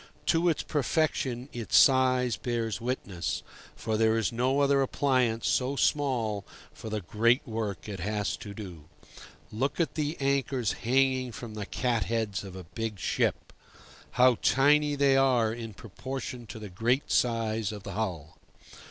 [0.25, 3.43] To its perfection its size bears witness,
[3.75, 6.43] for there is no other appliance so small
[6.73, 8.85] for the great work it has to do.
[9.51, 13.53] Look at the anchors hanging from the cat heads of a big ship!
[14.17, 18.39] How tiny they are in proportion to the great size of the hull!